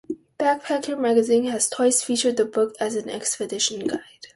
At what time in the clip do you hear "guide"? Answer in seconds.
3.87-4.01